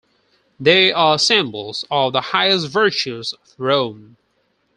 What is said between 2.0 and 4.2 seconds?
the highest virtues of Rome.